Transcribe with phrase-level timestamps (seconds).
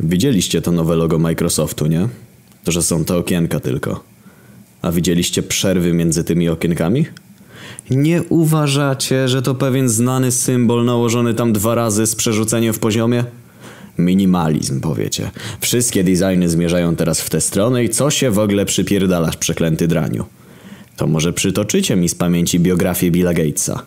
[0.00, 2.08] Widzieliście to nowe logo Microsoftu, nie?
[2.64, 4.04] To, że są to okienka tylko.
[4.82, 7.06] A widzieliście przerwy między tymi okienkami?
[7.90, 13.24] Nie uważacie, że to pewien znany symbol nałożony tam dwa razy z przerzuceniem w poziomie?
[13.98, 15.30] Minimalizm, powiecie.
[15.60, 20.24] Wszystkie designy zmierzają teraz w tę stronę i co się w ogóle przypierdalasz, przeklęty draniu?
[20.96, 23.82] To może przytoczycie mi z pamięci biografię Billa Gatesa.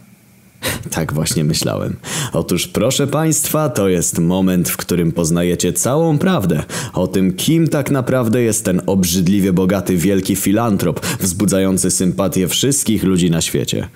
[0.92, 1.96] Tak właśnie myślałem.
[2.34, 6.64] Otóż proszę Państwa, to jest moment, w którym poznajecie całą prawdę
[6.94, 13.32] o tym, kim tak naprawdę jest ten obrzydliwie bogaty wielki filantrop, wzbudzający sympatię wszystkich ludzi
[13.32, 13.88] na świecie.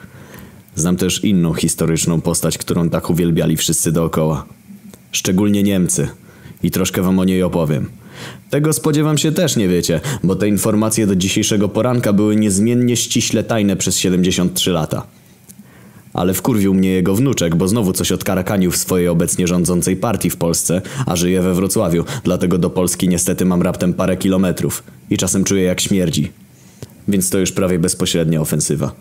[0.76, 4.46] Znam też inną historyczną postać, którą tak uwielbiali wszyscy dookoła.
[5.12, 6.08] Szczególnie Niemcy.
[6.64, 7.90] I troszkę wam o niej opowiem.
[8.50, 13.44] Tego spodziewam się też nie wiecie, bo te informacje do dzisiejszego poranka były niezmiennie ściśle
[13.44, 15.08] tajne przez 73 lata.
[16.16, 20.38] Ale wkurwił mnie jego wnuczek, bo znowu coś odkarakanił w swojej obecnie rządzącej partii w
[20.38, 25.44] Polsce, a żyje we Wrocławiu, dlatego do Polski niestety mam raptem parę kilometrów i czasem
[25.44, 26.32] czuję jak śmierdzi.
[27.08, 28.92] Więc to już prawie bezpośrednia ofensywa.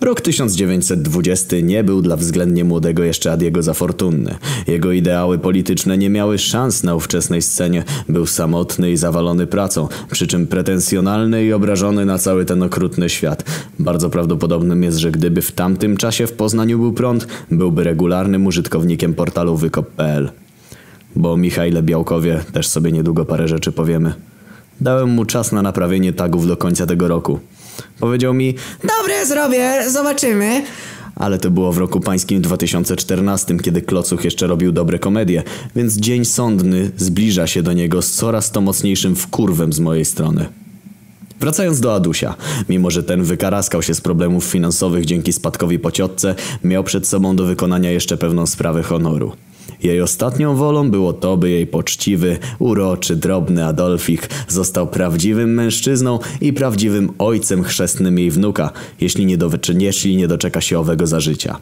[0.00, 4.34] Rok 1920 nie był dla względnie młodego jeszcze Adiego za fortunny.
[4.66, 7.84] Jego ideały polityczne nie miały szans na ówczesnej scenie.
[8.08, 13.44] Był samotny i zawalony pracą, przy czym pretensjonalny i obrażony na cały ten okrutny świat.
[13.78, 19.14] Bardzo prawdopodobnym jest, że gdyby w tamtym czasie w Poznaniu był prąd, byłby regularnym użytkownikiem
[19.14, 20.30] portalu wykop.pl.
[21.16, 24.14] Bo o Michaile Białkowie też sobie niedługo parę rzeczy powiemy.
[24.80, 27.40] Dałem mu czas na naprawienie tagów do końca tego roku.
[28.00, 30.62] Powiedział mi, Dobre, zrobię, zobaczymy.
[31.16, 35.42] ale to było w roku pańskim 2014, kiedy Klocuch jeszcze robił dobre komedie,
[35.76, 40.46] więc dzień sądny zbliża się do niego z coraz to mocniejszym wkurwem z mojej strony.
[41.40, 42.34] Wracając do Adusia,
[42.68, 46.34] mimo że ten wykaraskał się z problemów finansowych dzięki spadkowi po ciotce,
[46.64, 49.32] miał przed sobą do wykonania jeszcze pewną sprawę honoru.
[49.82, 56.52] Jej ostatnią wolą było to, by jej poczciwy, uroczy, drobny Adolfik został prawdziwym mężczyzną i
[56.52, 61.60] prawdziwym ojcem chrzestnym jej wnuka, jeśli nie, do, jeśli nie doczeka się owego za życia.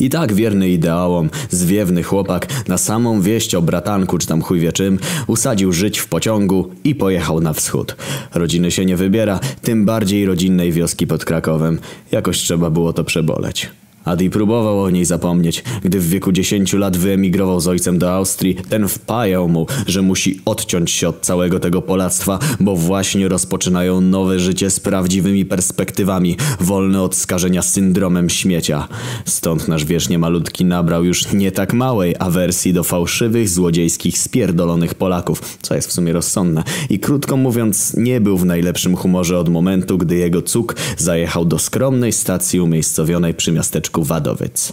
[0.00, 4.72] I tak wierny ideałom, zwiewny chłopak na samą wieść o bratanku czy tam chuj wie
[4.72, 7.96] czym, usadził żyć w pociągu i pojechał na wschód.
[8.34, 11.78] Rodziny się nie wybiera, tym bardziej rodzinnej wioski pod Krakowem.
[12.12, 13.70] Jakoś trzeba było to przeboleć.
[14.04, 15.64] Adi próbował o niej zapomnieć.
[15.82, 20.40] Gdy w wieku 10 lat wyemigrował z ojcem do Austrii, ten wpajał mu, że musi
[20.44, 27.02] odciąć się od całego tego polactwa, bo właśnie rozpoczynają nowe życie z prawdziwymi perspektywami, wolne
[27.02, 28.88] od skażenia syndromem śmiecia.
[29.24, 35.58] Stąd nasz wiecznie malutki nabrał już nie tak małej awersji do fałszywych, złodziejskich, spierdolonych Polaków,
[35.62, 36.64] co jest w sumie rozsądne.
[36.90, 41.58] I krótko mówiąc, nie był w najlepszym humorze od momentu, gdy jego cuk zajechał do
[41.58, 44.72] skromnej stacji umiejscowionej przy miasteczku Wadowiec.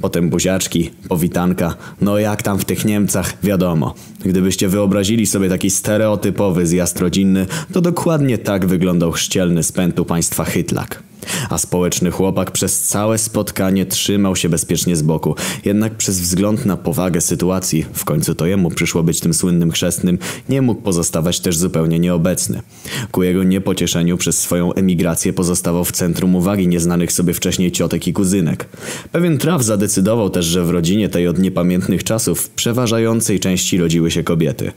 [0.00, 3.94] Potem buziaczki, powitanka, no jak tam w tych Niemcach, wiadomo.
[4.24, 11.09] Gdybyście wyobrazili sobie taki stereotypowy zjazd rodzinny, to dokładnie tak wyglądał chrzcielny spętu państwa Hytlak.
[11.50, 15.34] A społeczny chłopak przez całe spotkanie trzymał się bezpiecznie z boku.
[15.64, 20.18] Jednak przez wzgląd na powagę sytuacji, w końcu to jemu przyszło być tym słynnym chrzestnym,
[20.48, 22.62] nie mógł pozostawać też zupełnie nieobecny.
[23.10, 28.12] Ku jego niepocieszeniu przez swoją emigrację pozostawał w centrum uwagi nieznanych sobie wcześniej ciotek i
[28.12, 28.68] kuzynek.
[29.12, 34.10] Pewien traf zadecydował też, że w rodzinie tej od niepamiętnych czasów w przeważającej części rodziły
[34.10, 34.72] się kobiety.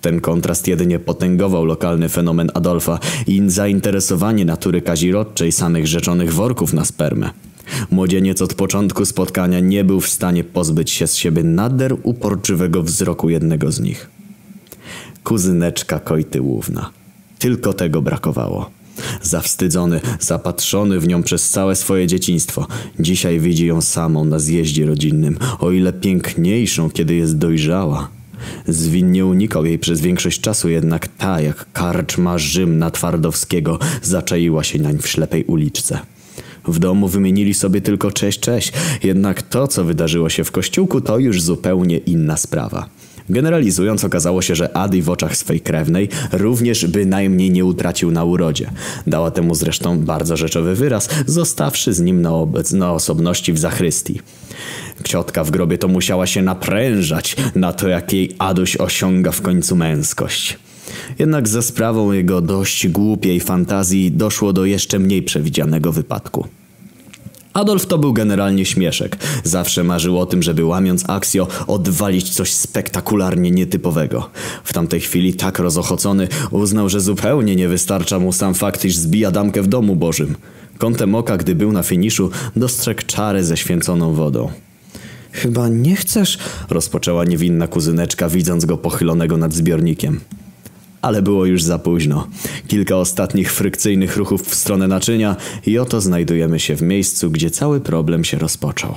[0.00, 6.84] Ten kontrast jedynie potęgował lokalny fenomen Adolfa i zainteresowanie natury kazirodczej samych rzeczonych worków na
[6.84, 7.30] spermę.
[7.90, 13.30] Młodzieniec od początku spotkania nie był w stanie pozbyć się z siebie nader uporczywego wzroku
[13.30, 14.10] jednego z nich.
[15.24, 16.90] Kuzyneczka Kojtyłówna.
[17.38, 18.70] Tylko tego brakowało.
[19.22, 22.66] Zawstydzony, zapatrzony w nią przez całe swoje dzieciństwo.
[23.00, 28.08] Dzisiaj widzi ją samą na zjeździe rodzinnym, o ile piękniejszą, kiedy jest dojrzała.
[28.68, 34.98] Zwinnie unikał jej przez większość czasu, jednak ta, jak karczma Rzymna Twardowskiego, zaczaiła się nań
[34.98, 35.98] w ślepej uliczce.
[36.64, 38.72] W domu wymienili sobie tylko cześć, cześć,
[39.02, 42.88] jednak to, co wydarzyło się w kościółku, to już zupełnie inna sprawa.
[43.30, 48.70] Generalizując, okazało się, że Adi w oczach swej krewnej również bynajmniej nie utracił na urodzie.
[49.06, 54.20] Dała temu zresztą bardzo rzeczowy wyraz, zostawszy z nim na, obec- na osobności w zachrystii.
[55.04, 59.76] Ciotka w grobie to musiała się naprężać na to, jak jej Aduś osiąga w końcu
[59.76, 60.58] męskość.
[61.18, 66.48] Jednak za sprawą jego dość głupiej fantazji doszło do jeszcze mniej przewidzianego wypadku.
[67.58, 69.16] Adolf to był generalnie śmieszek.
[69.44, 74.30] Zawsze marzył o tym, żeby łamiąc aksjo odwalić coś spektakularnie nietypowego.
[74.64, 79.30] W tamtej chwili tak rozochocony uznał, że zupełnie nie wystarcza mu sam fakt, iż zbija
[79.30, 80.36] damkę w domu bożym.
[80.78, 84.50] Kątem oka, gdy był na finiszu, dostrzegł czarę ze święconą wodą.
[85.32, 86.38] Chyba nie chcesz?
[86.70, 90.20] Rozpoczęła niewinna kuzyneczka, widząc go pochylonego nad zbiornikiem.
[91.02, 92.28] Ale było już za późno.
[92.68, 95.36] Kilka ostatnich frykcyjnych ruchów w stronę naczynia
[95.66, 98.94] i oto znajdujemy się w miejscu, gdzie cały problem się rozpoczął.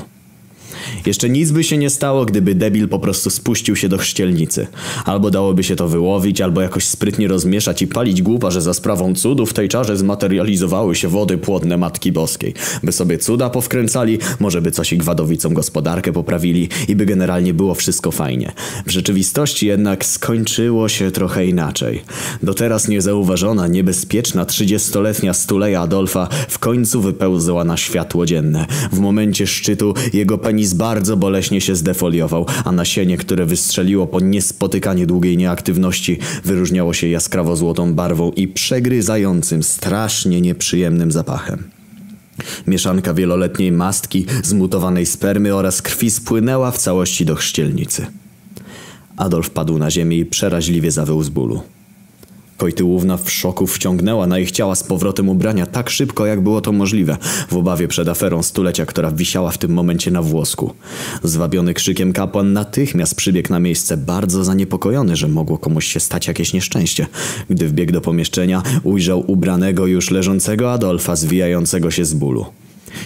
[1.05, 4.67] Jeszcze nic by się nie stało, gdyby debil po prostu spuścił się do chrzcielnicy.
[5.05, 9.15] Albo dałoby się to wyłowić, albo jakoś sprytnie rozmieszać i palić głupa, że za sprawą
[9.15, 12.53] cudów w tej czarze zmaterializowały się wody płodne Matki Boskiej.
[12.83, 17.75] By sobie cuda powkręcali, może by coś i gwadowicom gospodarkę poprawili i by generalnie było
[17.75, 18.51] wszystko fajnie.
[18.85, 22.03] W rzeczywistości jednak skończyło się trochę inaczej.
[22.43, 28.65] Do teraz niezauważona, niebezpieczna trzydziestoletnia stuleja Adolfa w końcu wypełzła na światło dzienne.
[28.91, 35.05] W momencie szczytu jego penis bardzo boleśnie się zdefoliował, a nasienie, które wystrzeliło po niespotykanie
[35.07, 41.63] długiej nieaktywności, wyróżniało się jaskrawo złotą barwą i przegryzającym, strasznie nieprzyjemnym zapachem.
[42.67, 48.05] Mieszanka wieloletniej mastki, zmutowanej spermy oraz krwi spłynęła w całości do chrzcielnicy.
[49.17, 51.61] Adolf padł na ziemię i przeraźliwie zawył z bólu.
[52.61, 56.71] Kojtyłówna w szoku wciągnęła na ich ciała z powrotem ubrania tak szybko, jak było to
[56.71, 57.17] możliwe,
[57.49, 60.73] w obawie przed aferą stulecia, która wisiała w tym momencie na włosku.
[61.23, 66.53] Zwabiony krzykiem kapłan natychmiast przybiegł na miejsce, bardzo zaniepokojony, że mogło komuś się stać jakieś
[66.53, 67.07] nieszczęście.
[67.49, 72.45] Gdy wbiegł do pomieszczenia, ujrzał ubranego już leżącego Adolfa, zwijającego się z bólu.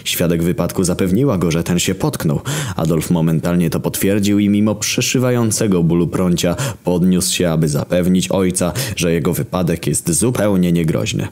[0.04, 2.42] Świadek wypadku zapewniła go, że ten się potknął.
[2.76, 9.14] Adolf momentalnie to potwierdził i mimo przeszywającego bólu prącia podniósł się, aby zapewnić ojca, że
[9.14, 11.28] jego wypadek jest zupełnie niegroźny.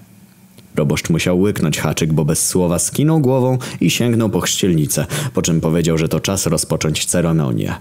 [0.75, 5.61] Proboszcz musiał łyknąć haczyk, bo bez słowa skinął głową i sięgnął po chrzcielnicę, po czym
[5.61, 7.75] powiedział, że to czas rozpocząć ceremonię.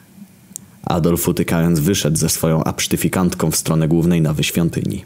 [0.85, 5.05] Adolf utykając wyszedł ze swoją absztyfikantką w stronę głównej nawy świątyni.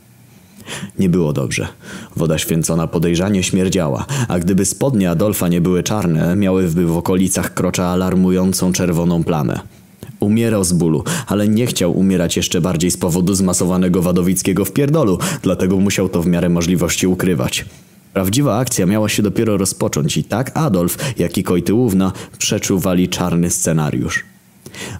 [0.98, 1.68] Nie było dobrze.
[2.16, 7.86] Woda święcona podejrzanie śmierdziała, a gdyby spodnie Adolfa nie były czarne, miałyby w okolicach krocza
[7.86, 9.60] alarmującą czerwoną plamę.
[10.20, 15.76] Umierał z bólu, ale nie chciał umierać jeszcze bardziej z powodu zmasowanego wadowickiego wpierdolu, dlatego
[15.76, 17.64] musiał to w miarę możliwości ukrywać.
[18.12, 24.24] Prawdziwa akcja miała się dopiero rozpocząć i tak Adolf, jak i Kojtyłówna przeczuwali czarny scenariusz.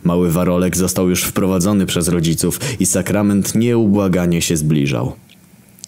[0.05, 5.13] Mały warolek został już wprowadzony przez rodziców i sakrament nieubłaganie się zbliżał.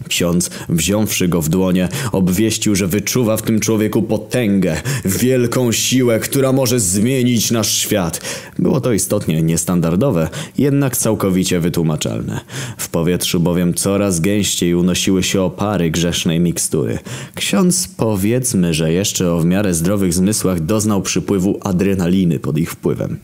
[0.09, 6.53] Ksiądz, wziąwszy go w dłonie, obwieścił, że wyczuwa w tym człowieku potęgę, wielką siłę, która
[6.53, 8.21] może zmienić nasz świat.
[8.59, 10.29] Było to istotnie niestandardowe,
[10.59, 12.41] jednak całkowicie wytłumaczalne.
[12.79, 16.99] W powietrzu bowiem coraz gęściej unosiły się opary grzesznej mikstury.
[17.35, 23.19] Ksiądz, powiedzmy, że jeszcze o w miarę zdrowych zmysłach doznał przypływu adrenaliny pod ich wpływem.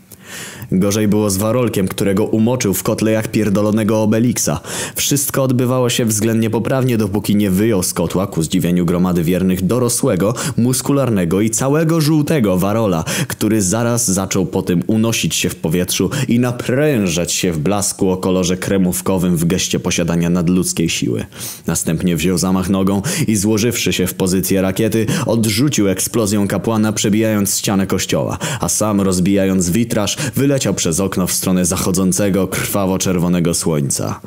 [0.72, 4.60] Gorzej było z Warolkiem, którego umoczył w kotle jak pierdolonego Obelixa.
[4.96, 10.34] Wszystko odbywało się względnie poprawnie, dopóki nie wyjął z kotła ku zdziwieniu gromady wiernych dorosłego,
[10.56, 17.32] muskularnego i całego żółtego Warola, który zaraz zaczął potem unosić się w powietrzu i naprężać
[17.32, 21.24] się w blasku o kolorze kremówkowym w geście posiadania nadludzkiej siły.
[21.66, 27.86] Następnie wziął zamach nogą i złożywszy się w pozycję rakiety, odrzucił eksplozją kapłana, przebijając ścianę
[27.86, 34.20] kościoła, a sam rozbijając witraż, wyleciał wyleciał przez okno w stronę zachodzącego krwawo-czerwonego słońca.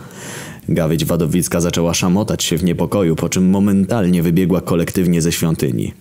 [0.69, 5.94] Gawieć Wadowicka zaczęła szamotać się w niepokoju, po czym momentalnie wybiegła kolektywnie ze świątyni.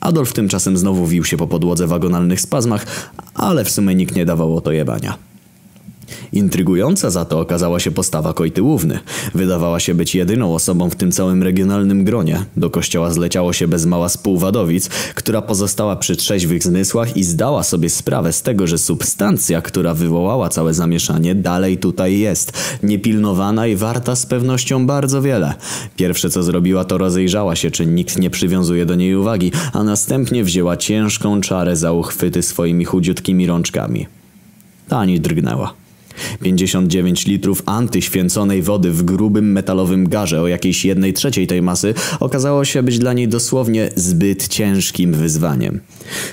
[0.00, 4.24] Adolf tymczasem znowu wił się po podłodze w agonalnych spazmach, ale w sumie nikt nie
[4.24, 5.18] dawał o to jebania.
[6.32, 8.98] Intrygująca za to okazała się postawa Kojtyłówny.
[9.34, 12.44] Wydawała się być jedyną osobą w tym całym regionalnym gronie.
[12.56, 17.90] Do kościoła zleciało się bez mała spółwadowic, która pozostała przy trzeźwych zmysłach i zdała sobie
[17.90, 22.52] sprawę z tego, że substancja, która wywołała całe zamieszanie, dalej tutaj jest.
[22.82, 25.54] Niepilnowana i warta z pewnością bardzo wiele.
[25.96, 30.44] Pierwsze co zrobiła to rozejrzała się, czy nikt nie przywiązuje do niej uwagi, a następnie
[30.44, 34.06] wzięła ciężką czarę za uchwyty swoimi chudziutkimi rączkami.
[34.88, 35.85] Tani drgnęła.
[36.42, 42.64] 59 litrów antyświęconej wody w grubym metalowym garze o jakiejś jednej trzeciej tej masy okazało
[42.64, 45.80] się być dla niej dosłownie zbyt ciężkim wyzwaniem.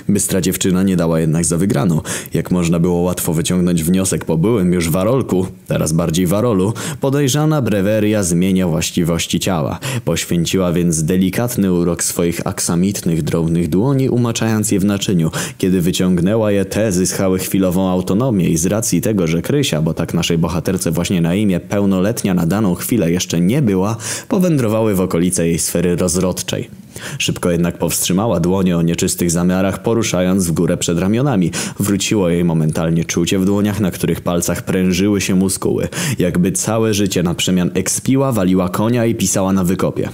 [0.08, 2.00] Bystra dziewczyna nie dała jednak za wygraną.
[2.34, 8.22] Jak można było łatwo wyciągnąć wniosek po byłym już warolku, teraz bardziej warolu, podejrzana breweria
[8.22, 9.78] zmienia właściwości ciała.
[10.04, 15.30] Poświęciła więc delikatny urok swoich aksamitnych, drobnych dłoni, umaczając je w naczyniu.
[15.58, 20.14] Kiedy wyciągnęła je, te zyskały chwilową autonomię i z racji tego, że Krysia bo tak
[20.14, 23.96] naszej bohaterce właśnie na imię pełnoletnia na daną chwilę jeszcze nie była,
[24.28, 26.70] powędrowały w okolice jej sfery rozrodczej.
[27.18, 31.50] Szybko jednak powstrzymała dłonie o nieczystych zamiarach, poruszając w górę przed ramionami.
[31.78, 35.88] Wróciło jej momentalnie czucie w dłoniach, na których palcach prężyły się muskuły.
[36.18, 40.08] Jakby całe życie na przemian ekspiła, waliła konia i pisała na wykopie.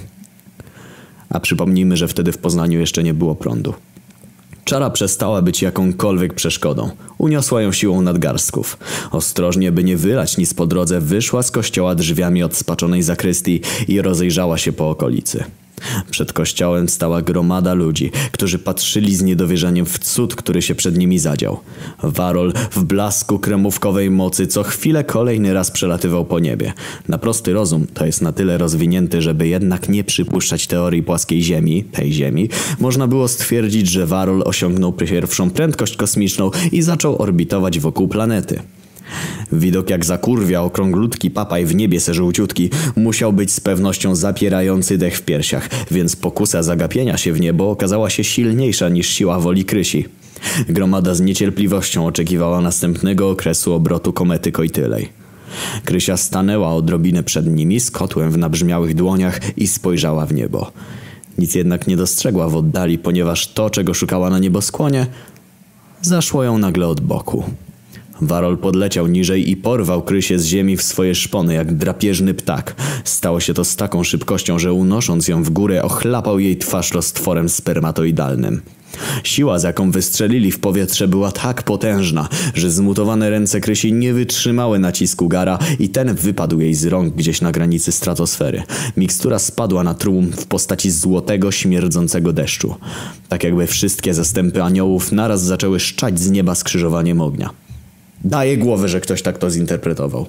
[1.31, 3.75] A przypomnijmy, że wtedy w Poznaniu jeszcze nie było prądu.
[4.71, 6.91] Czara przestała być jakąkolwiek przeszkodą.
[7.19, 8.79] Uniosła ją siłą nadgarstków.
[9.11, 14.03] Ostrożnie, by nie wylać nic po drodze, wyszła z kościoła drzwiami od spaczonej zakrystii i
[14.03, 15.45] rozejrzała się po okolicy.
[16.11, 21.19] Przed kościołem stała gromada ludzi, którzy patrzyli z niedowierzaniem w cud, który się przed nimi
[21.19, 21.61] zadział.
[22.03, 26.73] Warol w blasku kremówkowej mocy co chwilę kolejny raz przelatywał po niebie.
[27.09, 31.85] Na prosty rozum to jest na tyle rozwinięty, żeby jednak nie przypuszczać teorii płaskiej Ziemi,
[31.85, 32.49] tej Ziemi,
[32.81, 38.63] można było stwierdzić, że Warol osiągnął pierwszą prędkość kosmiczną i zaczął orbitować wokół planety.
[39.52, 45.17] Widok jak zakurwia okrąglutki papaj w niebie se żółciutki musiał być z pewnością zapierający dech
[45.17, 50.07] w piersiach, więc pokusa zagapienia się w niebo okazała się silniejsza niż siła woli Krysi.
[50.69, 55.09] Gromada z niecierpliwością oczekiwała następnego okresu obrotu komety Koitylej.
[55.85, 60.73] Krysia stanęła odrobinę przed nimi z kotłem w nabrzmiałych dłoniach i spojrzała w niebo.
[61.38, 65.07] Nic jednak nie dostrzegła w oddali, ponieważ to, czego szukała na nieboskłonie,
[66.02, 67.45] zaszło ją nagle od boku.
[68.23, 72.75] Warol podleciał niżej i porwał Krysię z ziemi w swoje szpony jak drapieżny ptak.
[73.05, 77.49] Stało się to z taką szybkością, że unosząc ją w górę ochlapał jej twarz roztworem
[77.49, 78.61] spermatoidalnym.
[79.25, 84.79] Siła, z jaką wystrzelili w powietrze była tak potężna, że zmutowane ręce Krysi nie wytrzymały
[84.79, 88.62] nacisku gara i ten wypadł jej z rąk gdzieś na granicy stratosfery.
[88.97, 92.75] Mikstura spadła na tłum w postaci złotego, śmierdzącego deszczu.
[93.29, 97.50] Tak jakby wszystkie zastępy aniołów naraz zaczęły szczać z nieba skrzyżowaniem ognia.
[98.25, 100.27] Daje głowę, że ktoś tak to zinterpretował.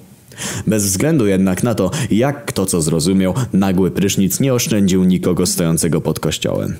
[0.66, 6.00] Bez względu jednak na to, jak kto co zrozumiał, nagły prysznic nie oszczędził nikogo stojącego
[6.00, 6.76] pod kościołem.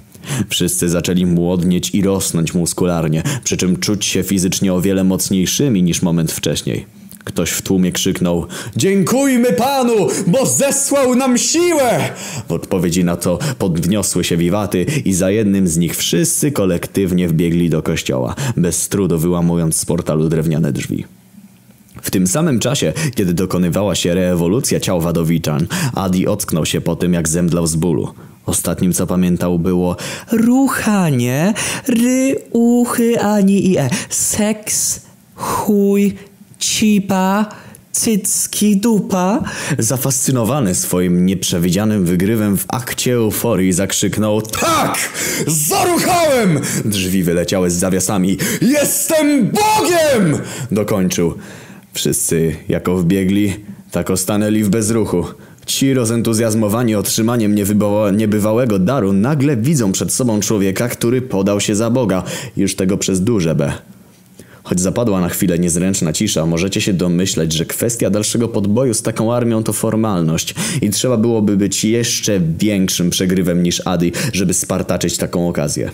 [0.49, 6.03] Wszyscy zaczęli młodnieć i rosnąć muskularnie, przy czym czuć się fizycznie o wiele mocniejszymi niż
[6.03, 7.02] moment wcześniej.
[7.25, 12.01] Ktoś w tłumie krzyknął Dziękujmy Panu, bo zesłał nam siłę!
[12.49, 17.71] W odpowiedzi na to podniosły się wiwaty i za jednym z nich wszyscy kolektywnie wbiegli
[17.71, 21.05] do kościoła, bez trudu wyłamując z portalu drewniane drzwi.
[22.03, 27.13] W tym samym czasie, kiedy dokonywała się reewolucja ciał Wadowiczan, Adi ocknął się po tym,
[27.13, 28.15] jak zemdlał z bólu.
[28.47, 29.97] Ostatnim, co pamiętał, było
[30.33, 31.55] ruchanie,
[31.89, 35.01] ry, uchy, ani i e, seks,
[35.35, 36.15] chuj,
[36.63, 37.47] cipa,
[37.93, 39.43] cycki, dupa.
[39.79, 45.13] Zafascynowany swoim nieprzewidzianym wygrywem w akcie euforii zakrzyknął Tak!
[45.47, 46.61] Zaruchałem!
[46.85, 48.39] Drzwi wyleciały z zawiasami.
[48.61, 50.39] Jestem Bogiem!
[50.71, 51.35] Dokończył.
[51.93, 53.55] Wszyscy jako wbiegli,
[53.91, 55.25] tak ostanęli w bezruchu.
[55.67, 57.55] Ci rozentuzjazmowani otrzymaniem
[58.13, 62.23] niebywałego daru nagle widzą przed sobą człowieka, który podał się za Boga,
[62.57, 63.73] już tego przez duże B.
[64.65, 69.35] Choć zapadła na chwilę niezręczna cisza, możecie się domyśleć, że kwestia dalszego podboju z taką
[69.35, 75.49] armią to formalność i trzeba byłoby być jeszcze większym przegrywem niż Adi, żeby spartaczyć taką
[75.49, 75.91] okazję.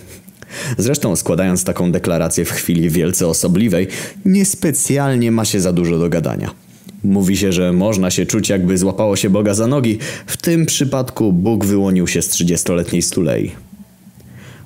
[0.77, 3.87] Zresztą składając taką deklarację w chwili wielce osobliwej,
[4.25, 6.51] niespecjalnie ma się za dużo do gadania.
[7.03, 9.97] Mówi się, że można się czuć jakby złapało się Boga za nogi.
[10.27, 13.51] W tym przypadku Bóg wyłonił się z 30-letniej stulei.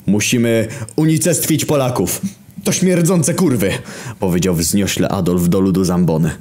[0.06, 2.22] Musimy unicestwić Polaków.
[2.64, 3.72] To śmierdzące kurwy,
[4.20, 6.32] powiedział wzniośle Adolf do ludu Zambony.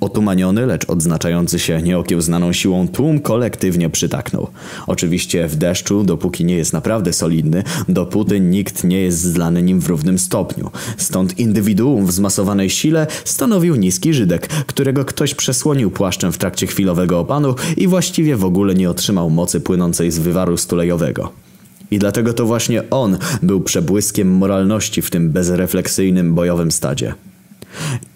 [0.00, 4.48] Otumaniony, lecz odznaczający się nieokiełznaną siłą tłum kolektywnie przytaknął.
[4.86, 9.86] Oczywiście w deszczu, dopóki nie jest naprawdę solidny, dopóty nikt nie jest zlany nim w
[9.86, 10.70] równym stopniu.
[10.96, 17.20] Stąd indywiduum w zmasowanej sile stanowił niski Żydek, którego ktoś przesłonił płaszczem w trakcie chwilowego
[17.20, 21.43] opanu i właściwie w ogóle nie otrzymał mocy płynącej z wywaru stulejowego.
[21.90, 27.14] I dlatego to właśnie on był przebłyskiem moralności w tym bezrefleksyjnym bojowym stadzie.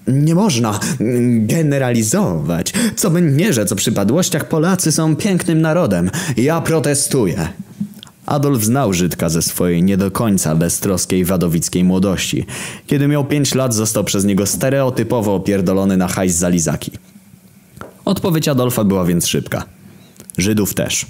[0.08, 0.80] Nie można
[1.38, 2.72] generalizować.
[2.96, 6.10] Co by nie rzec o przypadłościach, Polacy są pięknym narodem.
[6.36, 7.48] Ja protestuję.
[8.26, 12.46] Adolf znał Żydka ze swojej nie do końca beztroskiej wadowickiej młodości.
[12.86, 16.90] Kiedy miał pięć lat, został przez niego stereotypowo opierdolony na hajs za lizaki.
[18.04, 19.64] Odpowiedź Adolfa była więc szybka.
[20.38, 21.06] Żydów też.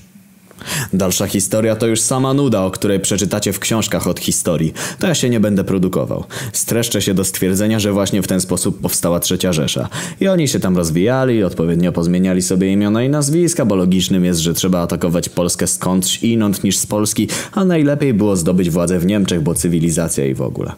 [0.93, 4.73] Dalsza historia to już sama nuda, o której przeczytacie w książkach od historii.
[4.99, 6.25] To ja się nie będę produkował.
[6.53, 9.89] Streszczę się do stwierdzenia, że właśnie w ten sposób powstała Trzecia Rzesza.
[10.21, 14.55] I oni się tam rozwijali, odpowiednio pozmieniali sobie imiona i nazwiska, bo logicznym jest, że
[14.55, 19.43] trzeba atakować Polskę skądś inąd niż z Polski, a najlepiej było zdobyć władzę w Niemczech,
[19.43, 20.73] bo cywilizacja i w ogóle.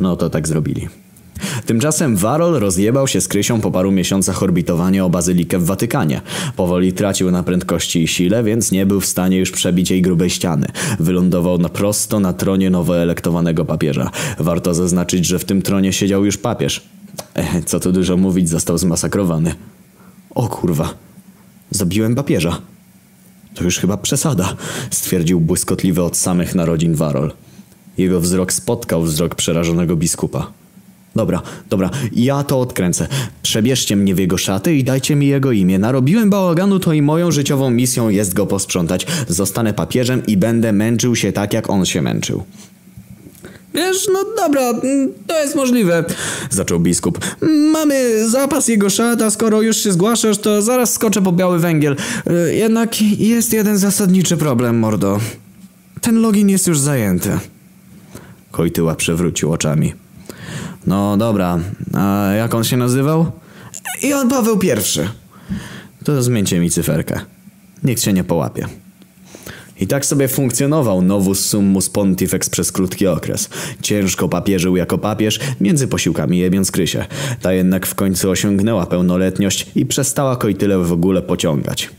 [0.00, 0.88] No to tak zrobili.
[1.66, 6.20] Tymczasem Warol rozjebał się z Krysią po paru miesiącach orbitowania o bazylikę w Watykanie.
[6.56, 10.30] Powoli tracił na prędkości i sile, więc nie był w stanie już przebić jej grubej
[10.30, 10.66] ściany.
[11.00, 14.10] Wylądował na prosto na tronie nowo elektowanego papieża.
[14.38, 16.82] Warto zaznaczyć, że w tym tronie siedział już papież.
[17.34, 19.54] Ech, co tu dużo mówić, został zmasakrowany.
[20.34, 20.94] O kurwa.
[21.70, 22.60] Zabiłem papieża.
[23.54, 24.56] To już chyba przesada,
[24.90, 27.32] stwierdził błyskotliwy od samych narodzin Warol.
[27.98, 30.59] Jego wzrok spotkał wzrok przerażonego biskupa.
[31.16, 33.06] Dobra, dobra, ja to odkręcę.
[33.42, 35.78] Przebierzcie mnie w jego szaty i dajcie mi jego imię.
[35.78, 39.06] Narobiłem bałaganu, to i moją życiową misją jest go posprzątać.
[39.28, 42.44] Zostanę papieżem i będę męczył się tak, jak on się męczył.
[43.74, 46.04] Wiesz, no dobra, mm, to jest możliwe.
[46.50, 47.18] Zaczął biskup.
[47.72, 51.96] Mamy zapas jego szat, a skoro już się zgłaszasz, to zaraz skoczę po biały węgiel.
[52.48, 55.18] Y, Jednak jest jeden zasadniczy problem, mordo.
[56.00, 57.38] Ten login jest już zajęty.
[58.50, 59.92] Kojtyła przewrócił oczami.
[60.86, 61.58] No dobra,
[61.94, 63.32] a jak on się nazywał?
[64.02, 64.68] Jan Paweł I.
[66.04, 67.20] To zmieńcie mi cyferkę.
[67.84, 68.66] Nikt się nie połapie.
[69.80, 73.48] I tak sobie funkcjonował Novus Summus Pontifex przez krótki okres.
[73.82, 77.06] Ciężko papieżył jako papież, między posiłkami jebiąc Krysię.
[77.42, 81.90] Ta jednak w końcu osiągnęła pełnoletność i przestała Kojtyle w ogóle pociągać.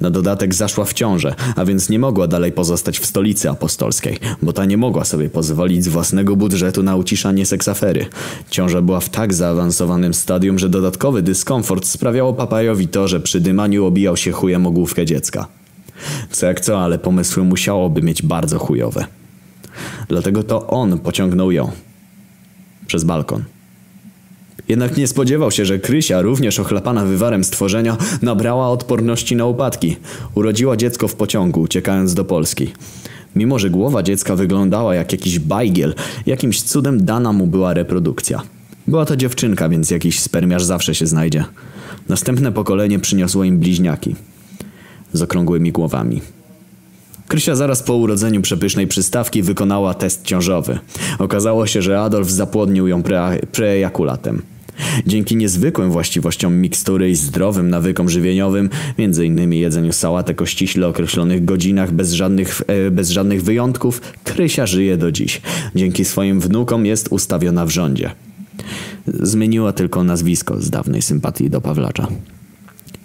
[0.00, 4.52] Na dodatek zaszła w ciążę, a więc nie mogła dalej pozostać w stolicy apostolskiej, bo
[4.52, 8.06] ta nie mogła sobie pozwolić z własnego budżetu na uciszanie seksafery.
[8.50, 13.84] Ciąża była w tak zaawansowanym stadium, że dodatkowy dyskomfort sprawiało papajowi to, że przy dymaniu
[13.84, 15.46] obijał się chujem o główkę dziecka.
[16.30, 19.06] Co jak co, ale pomysły musiałoby mieć bardzo chujowe.
[20.08, 21.70] Dlatego to on pociągnął ją.
[22.86, 23.53] Przez balkon.
[24.68, 29.96] Jednak nie spodziewał się, że Krysia, również ochlapana wywarem stworzenia, nabrała odporności na upadki.
[30.34, 32.72] Urodziła dziecko w pociągu, uciekając do Polski.
[33.36, 35.94] Mimo, że głowa dziecka wyglądała jak jakiś bajgiel,
[36.26, 38.42] jakimś cudem dana mu była reprodukcja.
[38.86, 41.44] Była to dziewczynka, więc jakiś spermiarz zawsze się znajdzie.
[42.08, 44.16] Następne pokolenie przyniosło im bliźniaki.
[45.12, 46.20] Z okrągłymi głowami.
[47.28, 50.78] Krysia zaraz po urodzeniu przepysznej przystawki wykonała test ciążowy.
[51.18, 53.38] Okazało się, że Adolf zapłodnił ją pre.
[55.06, 59.52] Dzięki niezwykłym właściwościom mikstury i zdrowym nawykom żywieniowym, m.in.
[59.52, 65.12] jedzeniu sałatek o ściśle określonych godzinach bez żadnych, e, bez żadnych wyjątków, Krysia żyje do
[65.12, 65.40] dziś.
[65.74, 68.10] Dzięki swoim wnukom jest ustawiona w rządzie.
[69.06, 72.08] Zmieniła tylko nazwisko z dawnej sympatii do Pawlacza.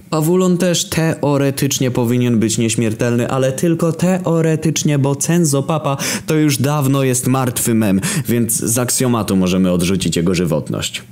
[0.10, 7.04] Pawulon też teoretycznie powinien być nieśmiertelny, ale tylko teoretycznie, bo Cenzo Papa to już dawno
[7.04, 11.04] jest martwy mem, więc z aksjomatu możemy odrzucić jego żywotność.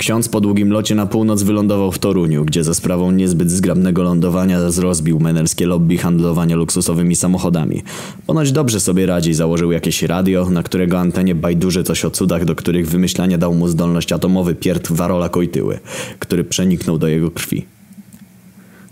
[0.00, 4.58] Ksiądz po długim locie na północ wylądował w Toruniu, gdzie za sprawą niezbyt zgrabnego lądowania
[4.78, 7.82] rozbił menelskie lobby handlowania luksusowymi samochodami.
[8.26, 12.54] Ponoć dobrze sobie radzi, założył jakieś radio, na którego antenie bajduży coś o cudach, do
[12.54, 15.78] których wymyślania dał mu zdolność atomowy Pierd Warola Kojtyły,
[16.18, 17.64] który przeniknął do jego krwi.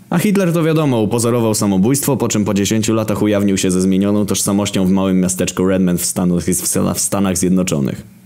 [0.09, 4.25] A Hitler to wiadomo, upozorował samobójstwo, po czym po 10 latach ujawnił się ze zmienioną
[4.25, 6.43] tożsamością w małym miasteczku Redmond w Stanach,
[6.95, 8.18] w Stanach Zjednoczonych.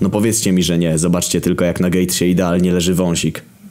[0.00, 0.98] No powiedzcie mi, że nie.
[0.98, 3.42] Zobaczcie tylko jak na gate się idealnie leży wąsik.